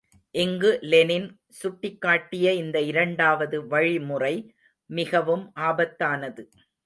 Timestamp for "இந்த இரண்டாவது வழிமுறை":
2.53-4.35